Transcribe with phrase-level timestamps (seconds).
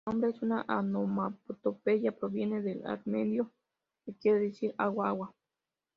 [0.03, 3.51] El nombre es una onomatopeya proveniente del armenio,
[4.03, 5.31] que quiere decir "agua-agua".